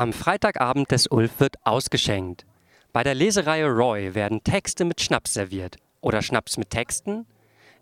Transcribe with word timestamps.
Am 0.00 0.14
Freitagabend 0.14 0.90
des 0.92 1.08
Ulf 1.08 1.40
wird 1.40 1.56
ausgeschenkt. 1.62 2.46
Bei 2.90 3.02
der 3.02 3.14
Lesereihe 3.14 3.66
Roy 3.66 4.14
werden 4.14 4.42
Texte 4.42 4.86
mit 4.86 5.02
Schnaps 5.02 5.34
serviert. 5.34 5.76
Oder 6.00 6.22
Schnaps 6.22 6.56
mit 6.56 6.70
Texten? 6.70 7.26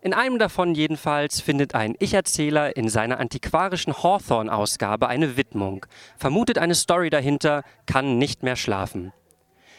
In 0.01 0.13
einem 0.13 0.37
davon 0.37 0.75
jedenfalls 0.75 1.39
findet 1.39 1.75
ein 1.75 1.95
Ich-Erzähler 1.97 2.75
in 2.75 2.89
seiner 2.89 3.21
antiquarischen 3.21 4.03
Hawthorne-Ausgabe 4.03 5.07
eine 5.07 5.37
Widmung, 5.37 5.85
vermutet 6.17 6.57
eine 6.57 6.75
Story 6.75 7.09
dahinter, 7.09 7.63
kann 7.85 8.17
nicht 8.17 8.43
mehr 8.43 8.57
schlafen. 8.57 9.13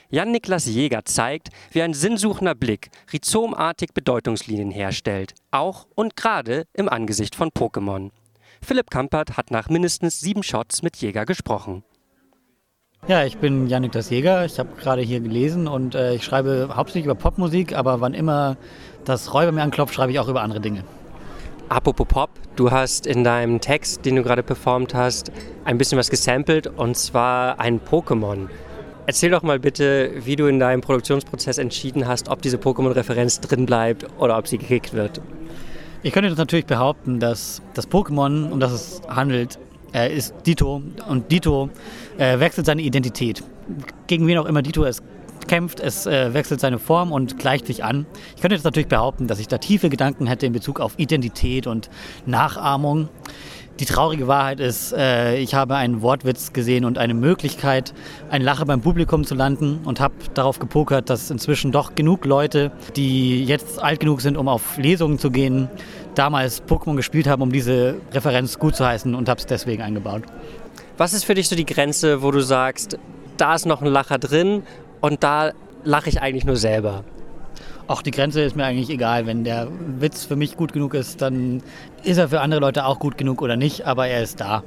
Jan-Niklas 0.09 0.65
Jäger 0.65 1.05
zeigt, 1.05 1.51
wie 1.73 1.83
ein 1.83 1.93
sinnsuchender 1.93 2.55
Blick 2.55 2.89
rhizomartig 3.13 3.91
Bedeutungslinien 3.93 4.71
herstellt, 4.71 5.35
auch 5.51 5.87
und 5.95 6.17
gerade 6.17 6.67
im 6.73 6.89
Angesicht 6.89 7.35
von 7.35 7.51
Pokémon. 7.51 8.13
Philipp 8.63 8.91
Kampert 8.91 9.37
hat 9.37 9.51
nach 9.51 9.69
mindestens 9.69 10.21
sieben 10.21 10.43
Shots 10.43 10.81
mit 10.81 10.97
Jäger 10.97 11.27
gesprochen. 11.27 11.85
Ja, 13.11 13.25
ich 13.25 13.39
bin 13.39 13.67
Janik 13.67 13.91
das 13.91 14.09
Jäger. 14.09 14.45
Ich 14.45 14.61
habe 14.61 14.69
gerade 14.81 15.03
hier 15.03 15.19
gelesen 15.19 15.67
und 15.67 15.97
äh, 15.97 16.15
ich 16.15 16.23
schreibe 16.23 16.69
hauptsächlich 16.77 17.07
über 17.07 17.17
Popmusik, 17.17 17.77
aber 17.77 18.01
wann 18.01 18.15
immer 18.15 18.57
das 19.05 19.35
Räuber 19.35 19.51
mir 19.51 19.63
anklopft, 19.63 19.93
schreibe 19.93 20.13
ich 20.13 20.21
auch 20.21 20.29
über 20.29 20.43
andere 20.43 20.61
Dinge. 20.61 20.85
Apropos 21.69 22.07
Pop, 22.07 22.31
du 22.55 22.71
hast 22.71 23.09
in 23.09 23.25
deinem 23.25 23.61
Text, 23.61 24.07
den 24.07 24.15
du 24.15 24.23
gerade 24.23 24.45
performt 24.45 24.95
hast, 24.95 25.33
ein 25.65 25.77
bisschen 25.77 25.99
was 25.99 26.09
gesampelt 26.09 26.69
und 26.69 26.97
zwar 26.97 27.59
ein 27.59 27.81
Pokémon. 27.81 28.47
Erzähl 29.07 29.33
doch 29.33 29.43
mal 29.43 29.59
bitte, 29.59 30.13
wie 30.25 30.37
du 30.37 30.47
in 30.47 30.61
deinem 30.61 30.81
Produktionsprozess 30.81 31.59
entschieden 31.59 32.07
hast, 32.07 32.29
ob 32.29 32.43
diese 32.43 32.59
Pokémon-Referenz 32.59 33.41
drin 33.41 33.67
bleibt 33.67 34.07
oder 34.21 34.39
ob 34.39 34.47
sie 34.47 34.59
gekickt 34.59 34.93
wird. 34.93 35.21
Ich 36.05 36.13
könnte 36.13 36.31
natürlich 36.31 36.67
behaupten, 36.67 37.19
dass 37.19 37.61
das 37.75 37.91
Pokémon, 37.91 38.53
um 38.53 38.61
das 38.61 38.71
es 38.71 39.03
handelt, 39.09 39.59
äh, 39.95 40.15
ist 40.15 40.35
Dito 40.47 40.83
und 41.09 41.31
Dito 41.31 41.71
äh, 42.19 42.39
wechselt 42.39 42.67
seine 42.67 42.83
Identität. 42.83 43.43
Gegen 44.07 44.27
wen 44.27 44.39
auch 44.39 44.47
immer 44.47 44.63
Dito 44.63 44.85
es 44.85 45.03
kämpft, 45.51 45.81
es 45.81 46.07
äh, 46.07 46.33
wechselt 46.33 46.61
seine 46.61 46.79
Form 46.79 47.11
und 47.11 47.37
gleicht 47.37 47.67
sich 47.67 47.83
an. 47.83 48.07
Ich 48.37 48.41
könnte 48.41 48.55
jetzt 48.55 48.63
natürlich 48.63 48.87
behaupten, 48.87 49.27
dass 49.27 49.41
ich 49.41 49.49
da 49.49 49.59
tiefe 49.59 49.91
Gedanken 49.91 50.29
hätte 50.29 50.47
in 50.47 50.53
Bezug 50.53 50.79
auf 50.79 50.97
Identität 50.97 51.67
und 51.67 51.91
Nachahmung. 52.25 53.09
Die 53.81 53.85
traurige 53.85 54.29
Wahrheit 54.29 54.61
ist, 54.61 54.93
äh, 54.93 55.39
ich 55.39 55.55
habe 55.55 55.75
einen 55.75 56.03
Wortwitz 56.03 56.53
gesehen 56.53 56.85
und 56.85 56.99
eine 56.99 57.15
Möglichkeit, 57.15 57.95
ein 58.31 58.43
Lacher 58.43 58.65
beim 58.65 58.81
Publikum 58.81 59.25
zu 59.25 59.35
landen 59.35 59.81
und 59.85 59.99
habe 59.99 60.15
darauf 60.35 60.61
gepokert, 60.61 61.11
dass 61.11 61.33
inzwischen 61.33 61.73
doch 61.73 61.97
genug 61.97 62.27
Leute, 62.27 62.71
die 62.95 63.45
jetzt 63.45 63.83
alt 63.83 63.99
genug 63.99 64.21
sind, 64.21 64.37
um 64.37 64.47
auf 64.47 64.79
Lesungen 64.79 65.19
zu 65.19 65.33
gehen, 65.33 65.69
damals 66.15 66.63
Pokémon 66.63 66.95
gespielt 66.95 67.27
haben, 67.27 67.43
um 67.43 67.51
diese 67.51 67.97
Referenz 68.13 68.61
gut 68.61 68.77
zu 68.77 68.87
heißen 68.87 69.17
und 69.17 69.29
habe 69.29 69.41
es 69.41 69.47
deswegen 69.47 69.83
eingebaut. 69.83 70.23
Was 70.97 71.13
ist 71.13 71.25
für 71.25 71.35
dich 71.35 71.49
so 71.49 71.57
die 71.57 71.67
Grenze, 71.67 72.23
wo 72.23 72.31
du 72.31 72.41
sagst, 72.41 72.99
da 73.37 73.57
ist 73.57 73.67
noch 73.67 73.83
ein 73.83 73.89
Lacher 73.89 74.19
drin 74.19 74.63
und 75.01 75.23
da 75.23 75.53
lache 75.85 76.09
ich 76.09 76.21
eigentlich 76.21 76.45
nur 76.45 76.57
selber? 76.57 77.05
Auch 77.91 78.03
die 78.03 78.13
Grenze 78.13 78.43
ist 78.43 78.55
mir 78.55 78.65
eigentlich 78.65 78.89
egal. 78.89 79.27
Wenn 79.27 79.43
der 79.43 79.67
Witz 79.99 80.25
für 80.25 80.37
mich 80.37 80.57
gut 80.57 80.73
genug 80.73 80.95
ist, 80.95 81.21
dann 81.23 81.61
ist 82.05 82.19
er 82.19 82.29
für 82.29 82.41
andere 82.41 82.61
Leute 82.61 82.87
auch 82.87 83.01
gut 83.01 83.19
genug 83.19 83.43
oder 83.43 83.57
nicht, 83.57 83.85
aber 83.85 84.07
er 84.07 84.23
ist 84.23 84.41
da. 84.41 84.63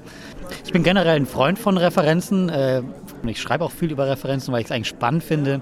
Ich 0.65 0.73
bin 0.73 0.83
generell 0.83 1.15
ein 1.15 1.25
Freund 1.25 1.57
von 1.57 1.77
Referenzen. 1.77 2.49
Äh, 2.49 2.81
ich 3.25 3.41
schreibe 3.41 3.63
auch 3.63 3.71
viel 3.71 3.91
über 3.91 4.09
Referenzen, 4.09 4.53
weil 4.53 4.59
ich 4.59 4.65
es 4.65 4.71
eigentlich 4.73 4.89
spannend 4.89 5.23
finde, 5.23 5.61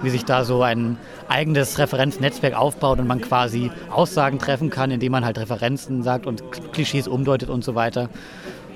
wie 0.00 0.08
sich 0.08 0.24
da 0.24 0.44
so 0.44 0.62
ein 0.62 0.96
eigenes 1.28 1.78
Referenznetzwerk 1.78 2.54
aufbaut 2.54 2.98
und 2.98 3.06
man 3.06 3.20
quasi 3.20 3.70
Aussagen 3.90 4.38
treffen 4.38 4.70
kann, 4.70 4.90
indem 4.90 5.12
man 5.12 5.26
halt 5.26 5.36
Referenzen 5.36 6.02
sagt 6.02 6.26
und 6.26 6.42
Klischees 6.72 7.08
umdeutet 7.08 7.50
und 7.50 7.62
so 7.62 7.74
weiter. 7.74 8.08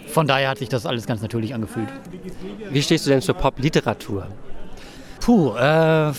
Von 0.08 0.27
daher 0.27 0.50
hat 0.50 0.58
sich 0.58 0.69
das 0.69 0.84
alles 0.84 1.06
ganz 1.06 1.22
natürlich 1.22 1.55
angefühlt. 1.55 1.88
Wie 2.70 2.83
stehst 2.83 3.06
du 3.06 3.10
denn 3.10 3.22
zur 3.22 3.34
Pop-Literatur? 3.34 4.27
Puh, 5.27 5.56
äh, 5.56 6.12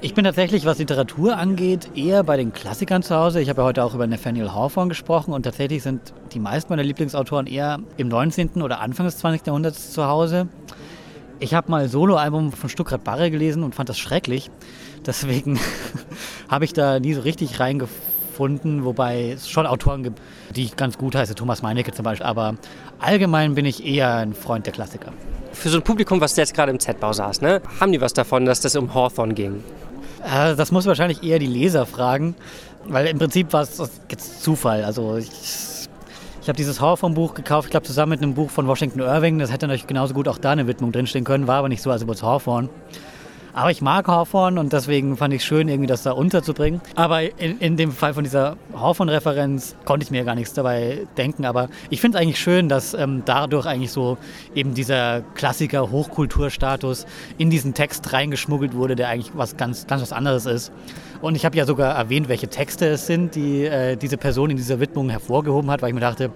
ich 0.00 0.14
bin 0.14 0.24
tatsächlich, 0.24 0.64
was 0.64 0.78
Literatur 0.78 1.36
angeht, 1.36 1.90
eher 1.94 2.24
bei 2.24 2.38
den 2.38 2.50
Klassikern 2.50 3.02
zu 3.02 3.14
Hause. 3.14 3.42
Ich 3.42 3.50
habe 3.50 3.60
ja 3.60 3.66
heute 3.66 3.84
auch 3.84 3.94
über 3.94 4.06
Nathaniel 4.06 4.54
Hawthorne 4.54 4.88
gesprochen 4.88 5.34
und 5.34 5.42
tatsächlich 5.42 5.82
sind 5.82 6.14
die 6.32 6.38
meisten 6.38 6.72
meiner 6.72 6.82
Lieblingsautoren 6.82 7.46
eher 7.46 7.78
im 7.98 8.08
19. 8.08 8.62
oder 8.62 8.80
Anfang 8.80 9.04
des 9.04 9.18
20. 9.18 9.46
Jahrhunderts 9.46 9.92
zu 9.92 10.06
Hause. 10.06 10.48
Ich 11.40 11.52
habe 11.52 11.70
mal 11.70 11.90
Soloalbum 11.90 12.50
von 12.52 12.70
Stuckrad 12.70 13.04
Barre 13.04 13.30
gelesen 13.30 13.62
und 13.64 13.74
fand 13.74 13.90
das 13.90 13.98
schrecklich. 13.98 14.50
Deswegen 15.04 15.60
habe 16.48 16.64
ich 16.64 16.72
da 16.72 17.00
nie 17.00 17.12
so 17.12 17.20
richtig 17.20 17.60
reingefunden, 17.60 18.07
wobei 18.38 19.32
es 19.32 19.48
schon 19.48 19.66
Autoren 19.66 20.02
gibt, 20.02 20.20
die 20.54 20.64
ich 20.64 20.76
ganz 20.76 20.98
gut 20.98 21.14
heiße, 21.14 21.34
Thomas 21.34 21.62
Meinecke 21.62 21.92
zum 21.92 22.04
Beispiel. 22.04 22.26
Aber 22.26 22.54
allgemein 22.98 23.54
bin 23.54 23.66
ich 23.66 23.84
eher 23.84 24.16
ein 24.16 24.34
Freund 24.34 24.66
der 24.66 24.72
Klassiker 24.72 25.12
für 25.58 25.68
so 25.68 25.78
ein 25.78 25.82
Publikum, 25.82 26.20
was 26.20 26.36
jetzt 26.36 26.54
gerade 26.54 26.70
im 26.70 26.78
Z-Bau 26.78 27.12
saß, 27.12 27.40
ne, 27.40 27.60
haben 27.80 27.92
die 27.92 28.00
was 28.00 28.12
davon, 28.12 28.44
dass 28.44 28.60
das 28.60 28.76
um 28.76 28.94
Hawthorne 28.94 29.34
ging? 29.34 29.64
Äh, 30.24 30.54
das 30.54 30.72
muss 30.72 30.86
wahrscheinlich 30.86 31.22
eher 31.22 31.38
die 31.38 31.46
Leser 31.46 31.86
fragen, 31.86 32.34
weil 32.86 33.06
im 33.06 33.18
Prinzip 33.18 33.52
war 33.52 33.62
es 33.62 33.82
jetzt 34.10 34.42
Zufall. 34.42 34.84
Also 34.84 35.16
ich, 35.16 35.30
ich 36.40 36.48
habe 36.48 36.56
dieses 36.56 36.80
Hawthorne-Buch 36.80 37.34
gekauft, 37.34 37.66
ich 37.66 37.70
glaube 37.70 37.86
zusammen 37.86 38.10
mit 38.10 38.22
einem 38.22 38.34
Buch 38.34 38.50
von 38.50 38.66
Washington 38.66 39.00
Irving. 39.00 39.38
Das 39.38 39.52
hätte 39.52 39.66
natürlich 39.66 39.86
genauso 39.86 40.14
gut 40.14 40.28
auch 40.28 40.38
da 40.38 40.52
eine 40.52 40.66
Widmung 40.66 40.92
drinstehen 40.92 41.24
können, 41.24 41.46
war 41.46 41.56
aber 41.56 41.68
nicht 41.68 41.82
so, 41.82 41.90
als 41.90 42.02
über 42.02 42.14
Hawthorne. 42.14 42.68
Aber 43.58 43.72
ich 43.72 43.82
mag 43.82 44.06
Hawthorne 44.06 44.60
und 44.60 44.72
deswegen 44.72 45.16
fand 45.16 45.34
ich 45.34 45.40
es 45.42 45.44
schön, 45.44 45.66
irgendwie 45.66 45.88
das 45.88 46.04
da 46.04 46.12
unterzubringen. 46.12 46.80
Aber 46.94 47.22
in, 47.40 47.58
in 47.58 47.76
dem 47.76 47.90
Fall 47.90 48.14
von 48.14 48.22
dieser 48.22 48.56
Hawthorne-Referenz 48.72 49.74
konnte 49.84 50.04
ich 50.04 50.12
mir 50.12 50.22
gar 50.22 50.36
nichts 50.36 50.54
dabei 50.54 51.08
denken. 51.16 51.44
Aber 51.44 51.68
ich 51.90 52.00
finde 52.00 52.16
es 52.16 52.22
eigentlich 52.22 52.38
schön, 52.38 52.68
dass 52.68 52.94
ähm, 52.94 53.22
dadurch 53.24 53.66
eigentlich 53.66 53.90
so 53.90 54.16
eben 54.54 54.74
dieser 54.74 55.22
Klassiker 55.34 55.90
Hochkulturstatus 55.90 57.04
in 57.36 57.50
diesen 57.50 57.74
Text 57.74 58.12
reingeschmuggelt 58.12 58.74
wurde, 58.74 58.94
der 58.94 59.08
eigentlich 59.08 59.32
was 59.34 59.56
ganz, 59.56 59.88
ganz 59.88 60.02
was 60.02 60.12
anderes 60.12 60.46
ist. 60.46 60.70
Und 61.20 61.34
ich 61.34 61.44
habe 61.44 61.56
ja 61.56 61.66
sogar 61.66 61.96
erwähnt, 61.96 62.28
welche 62.28 62.46
Texte 62.46 62.86
es 62.86 63.08
sind, 63.08 63.34
die 63.34 63.64
äh, 63.64 63.96
diese 63.96 64.18
Person 64.18 64.50
in 64.50 64.56
dieser 64.56 64.78
Widmung 64.78 65.10
hervorgehoben 65.10 65.68
hat, 65.68 65.82
weil 65.82 65.88
ich 65.88 65.94
mir 65.96 66.00
dachte, 66.00 66.30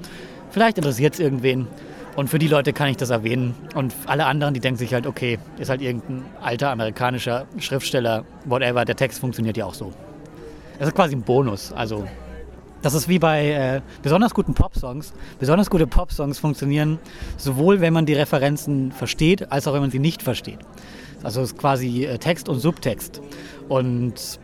vielleicht 0.50 0.76
interessiert 0.76 1.14
es 1.14 1.20
irgendwen. 1.20 1.68
Und 2.14 2.28
für 2.28 2.38
die 2.38 2.48
Leute 2.48 2.72
kann 2.72 2.88
ich 2.88 2.96
das 2.98 3.10
erwähnen. 3.10 3.54
Und 3.74 3.94
alle 4.06 4.26
anderen, 4.26 4.52
die 4.52 4.60
denken 4.60 4.78
sich 4.78 4.92
halt, 4.92 5.06
okay, 5.06 5.38
ist 5.58 5.70
halt 5.70 5.80
irgendein 5.80 6.24
alter 6.40 6.70
amerikanischer 6.70 7.46
Schriftsteller, 7.58 8.24
whatever, 8.44 8.84
der 8.84 8.96
Text 8.96 9.20
funktioniert 9.20 9.56
ja 9.56 9.64
auch 9.64 9.74
so. 9.74 9.92
Das 10.78 10.88
ist 10.88 10.94
quasi 10.94 11.14
ein 11.14 11.22
Bonus. 11.22 11.72
Also, 11.72 12.06
das 12.82 12.94
ist 12.94 13.08
wie 13.08 13.18
bei 13.18 13.50
äh, 13.50 13.80
besonders 14.02 14.34
guten 14.34 14.52
Popsongs. 14.52 15.14
Besonders 15.38 15.70
gute 15.70 15.86
Popsongs 15.86 16.38
funktionieren 16.38 16.98
sowohl, 17.38 17.80
wenn 17.80 17.92
man 17.92 18.04
die 18.04 18.14
Referenzen 18.14 18.92
versteht, 18.92 19.50
als 19.50 19.66
auch 19.66 19.72
wenn 19.72 19.80
man 19.80 19.90
sie 19.90 20.00
nicht 20.00 20.22
versteht. 20.22 20.58
Also 21.22 21.40
es 21.40 21.52
ist 21.52 21.58
quasi 21.58 22.04
äh, 22.04 22.18
Text 22.18 22.48
und 22.48 22.58
Subtext. 22.58 23.20
Und 23.68 24.40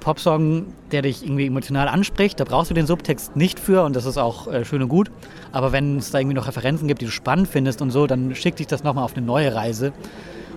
Popsong, 0.00 0.66
der 0.92 1.02
dich 1.02 1.22
irgendwie 1.22 1.46
emotional 1.46 1.88
anspricht, 1.88 2.40
da 2.40 2.44
brauchst 2.44 2.70
du 2.70 2.74
den 2.74 2.86
Subtext 2.86 3.36
nicht 3.36 3.60
für 3.60 3.84
und 3.84 3.94
das 3.94 4.06
ist 4.06 4.16
auch 4.16 4.46
äh, 4.48 4.64
schön 4.64 4.82
und 4.82 4.88
gut. 4.88 5.10
Aber 5.52 5.72
wenn 5.72 5.98
es 5.98 6.10
da 6.10 6.18
irgendwie 6.18 6.34
noch 6.34 6.48
Referenzen 6.48 6.88
gibt, 6.88 7.00
die 7.00 7.06
du 7.06 7.10
spannend 7.10 7.48
findest 7.48 7.82
und 7.82 7.90
so, 7.90 8.06
dann 8.06 8.34
schickt 8.34 8.58
dich 8.58 8.66
das 8.66 8.82
nochmal 8.82 9.04
auf 9.04 9.16
eine 9.16 9.24
neue 9.24 9.54
Reise. 9.54 9.92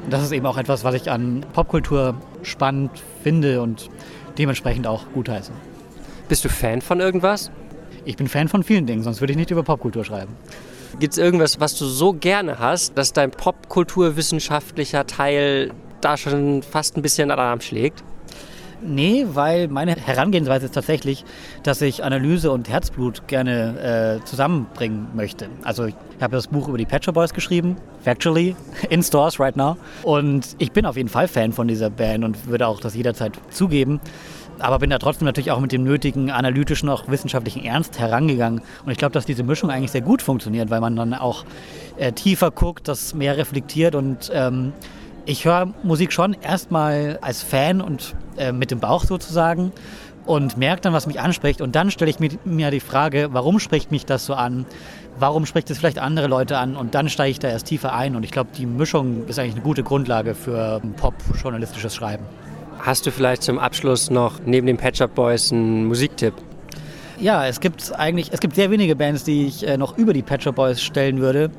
Und 0.04 0.12
das 0.12 0.24
ist 0.24 0.32
eben 0.32 0.46
auch 0.46 0.58
etwas, 0.58 0.84
was 0.84 0.96
ich 0.96 1.12
an 1.12 1.46
Popkultur 1.54 2.16
spannend 2.42 2.92
finde 3.22 3.62
und 3.62 3.90
dementsprechend 4.38 4.88
auch 4.88 5.06
gutheiße. 5.14 5.52
Bist 6.28 6.44
du 6.44 6.50
Fan 6.50 6.82
von 6.82 7.00
irgendwas? 7.00 7.52
Ich 8.06 8.18
bin 8.18 8.28
Fan 8.28 8.48
von 8.48 8.64
vielen 8.64 8.86
Dingen, 8.86 9.04
sonst 9.04 9.22
würde 9.22 9.32
ich 9.32 9.38
nicht 9.38 9.52
über 9.52 9.64
Popkultur 9.64 10.04
schreiben. 10.04 10.34
Gibt 11.00 11.14
es 11.14 11.18
irgendwas, 11.18 11.60
was 11.60 11.78
du 11.78 11.86
so 11.86 12.14
gerne 12.14 12.60
hast, 12.60 12.98
dass 12.98 13.14
dein 13.14 13.32
popkulturwissenschaftlicher 13.32 15.08
Teil 15.08 15.72
da 16.02 16.18
schon 16.18 16.62
fast 16.64 16.98
ein 16.98 17.02
bisschen 17.02 17.32
Alarm 17.32 17.62
schlägt? 17.62 18.04
Nee, 18.86 19.26
weil 19.32 19.70
meine 19.70 19.96
Herangehensweise 19.96 20.66
ist 20.66 20.76
tatsächlich, 20.76 21.24
dass 21.64 21.82
ich 21.82 22.04
Analyse 22.04 22.52
und 22.52 22.68
Herzblut 22.68 23.28
gerne 23.28 24.20
äh, 24.22 24.26
zusammenbringen 24.26 25.08
möchte. 25.16 25.48
Also 25.64 25.86
ich 25.86 25.96
habe 26.20 26.36
das 26.36 26.48
Buch 26.48 26.68
über 26.68 26.78
die 26.78 26.86
Pet 26.86 27.12
Boys 27.14 27.34
geschrieben, 27.34 27.78
factually, 28.04 28.56
in 28.90 29.02
stores 29.02 29.40
right 29.40 29.56
now. 29.56 29.78
Und 30.04 30.56
ich 30.58 30.74
bin 30.74 30.86
auf 30.86 30.98
jeden 30.98 31.10
Fall 31.10 31.28
Fan 31.30 31.54
von 31.54 31.68
dieser 31.68 31.90
Band 31.90 32.26
und 32.26 32.48
würde 32.48 32.68
auch 32.68 32.82
das 32.82 32.94
jederzeit 32.94 33.34
zugeben. 33.50 34.02
Aber 34.60 34.80
bin 34.80 34.90
da 34.90 35.00
trotzdem 35.00 35.26
natürlich 35.26 35.52
auch 35.52 35.60
mit 35.60 35.72
dem 35.72 35.84
nötigen 35.84 36.32
analytischen, 36.32 36.90
auch 36.90 37.08
wissenschaftlichen 37.08 37.64
Ernst 37.66 38.00
herangegangen. 38.00 38.62
Und 38.86 38.92
ich 38.92 38.98
glaube, 38.98 39.14
dass 39.14 39.26
diese 39.26 39.44
Mischung 39.44 39.70
eigentlich 39.70 39.92
sehr 39.92 40.02
gut 40.02 40.22
funktioniert, 40.22 40.70
weil 40.70 40.82
man 40.82 40.96
dann 40.96 41.14
auch 41.14 41.46
äh, 41.98 42.12
tiefer 42.12 42.52
guckt, 42.52 42.88
das 42.88 43.14
mehr 43.14 43.38
reflektiert 43.38 43.96
und 43.96 44.32
ähm, 44.34 44.74
ich 45.26 45.46
höre 45.46 45.70
Musik 45.84 46.12
schon 46.12 46.34
erstmal 46.34 47.18
als 47.22 47.44
Fan 47.44 47.82
und 47.82 48.14
äh, 48.38 48.52
mit 48.52 48.72
dem 48.72 48.80
Bauch 48.80 49.06
sozusagen 49.06 49.72
und 50.26 50.58
merke 50.58 50.82
dann, 50.82 50.94
was 50.94 51.08
mich 51.08 51.20
anspricht. 51.20 51.62
Und 51.62 51.76
dann 51.76 51.92
stelle 51.92 52.10
ich 52.10 52.20
mir, 52.20 52.32
mir 52.44 52.72
die 52.72 52.80
Frage, 52.80 53.30
warum 53.32 53.60
spricht 53.60 53.92
mich 53.92 54.06
das 54.06 54.26
so 54.26 54.34
an? 54.34 54.66
Warum 55.18 55.46
spricht 55.46 55.70
es 55.70 55.78
vielleicht 55.78 56.00
andere 56.00 56.28
Leute 56.28 56.58
an? 56.58 56.76
Und 56.76 56.96
dann 56.96 57.08
steige 57.08 57.32
ich 57.32 57.40
da 57.40 57.48
erst 57.48 57.68
tiefer 57.68 57.94
ein. 57.94 58.16
Und 58.16 58.24
ich 58.24 58.32
glaube, 58.32 58.50
die 58.58 58.66
Mischung 58.66 59.28
ist 59.28 59.40
eigentlich 59.40 59.54
eine 59.54 59.64
gute 59.64 59.84
Grundlage 59.84 60.36
für 60.36 60.82
Pop-journalistisches 60.98 61.96
Schreiben. 61.96 62.26
Hast 62.86 63.06
du 63.06 63.12
vielleicht 63.12 63.44
zum 63.44 63.60
Abschluss 63.60 64.10
noch 64.10 64.42
neben 64.46 64.68
den 64.68 64.76
Patch 64.76 65.00
Up 65.00 65.16
Boys 65.16 65.54
einen 65.54 65.86
Musiktipp? 65.86 66.34
Ja, 67.18 67.48
es 67.48 67.62
gibt 67.62 67.98
eigentlich, 67.98 68.34
es 68.34 68.42
gibt 68.42 68.56
sehr 68.56 68.72
wenige 68.72 68.94
Bands, 68.94 69.24
die 69.24 69.48
ich 69.48 69.66
äh, 69.66 69.78
noch 69.78 69.98
über 69.98 70.12
die 70.12 70.22
Patch 70.22 70.48
Up 70.48 70.56
Boys 70.56 70.82
stellen 70.82 71.20
würde. 71.20 71.50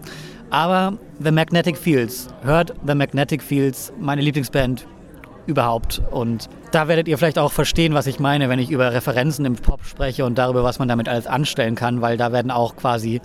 Aber 0.51 0.99
The 1.21 1.31
Magnetic 1.31 1.79
Fields, 1.79 2.29
hört 2.43 2.75
The 2.87 2.95
Magnetic 2.95 3.43
Fields, 3.43 3.91
meine 3.99 4.21
Lieblingsband 4.21 4.87
überhaupt. 5.47 6.03
Und 6.11 6.49
da 6.73 6.89
werdet 6.89 7.09
ihr 7.09 7.19
vielleicht 7.19 7.39
auch 7.39 7.53
verstehen, 7.53 7.95
was 7.95 8.07
ich 8.07 8.19
meine, 8.19 8.49
wenn 8.49 8.59
ich 8.59 8.71
über 8.71 8.93
Referenzen 8.93 9.45
im 9.45 9.57
Pop 9.57 9.85
spreche 9.85 10.25
und 10.25 10.37
darüber, 10.37 10.65
was 10.65 10.79
man 10.79 10.89
damit 10.89 11.09
alles 11.09 11.27
anstellen 11.27 11.75
kann, 11.75 12.01
weil 12.01 12.17
da 12.17 12.33
werden 12.33 12.51
auch 12.51 12.77
quasi 12.77 13.21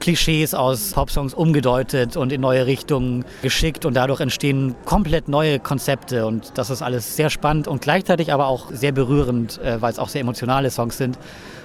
Klischees 0.00 0.54
aus 0.54 0.92
Popsongs 0.92 1.32
umgedeutet 1.32 2.16
und 2.16 2.32
in 2.32 2.40
neue 2.40 2.66
Richtungen 2.66 3.24
geschickt 3.42 3.84
und 3.84 3.94
dadurch 3.94 4.20
entstehen 4.20 4.74
komplett 4.84 5.28
neue 5.28 5.60
Konzepte 5.60 6.26
und 6.26 6.58
das 6.58 6.70
ist 6.70 6.82
alles 6.82 7.14
sehr 7.14 7.30
spannend 7.30 7.68
und 7.68 7.82
gleichzeitig 7.82 8.32
aber 8.32 8.48
auch 8.48 8.70
sehr 8.72 8.90
berührend, 8.90 9.60
äh, 9.62 9.80
weil 9.80 9.92
es 9.92 10.00
auch 10.00 10.08
sehr 10.08 10.22
emotionale 10.22 10.70
Songs 10.70 10.96
sind 10.96 11.18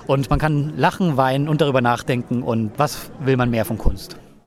und 0.05 0.29
man 0.29 0.37
kann 0.37 0.77
lachen, 0.77 1.17
weinen 1.17 1.49
und 1.49 1.61
darüber 1.61 1.81
nachdenken 1.81 2.43
und 2.43 2.71
was 2.77 3.09
will 3.19 3.37
man 3.37 3.49
mehr 3.49 3.65
von 3.65 3.79
Kunst. 3.79 4.17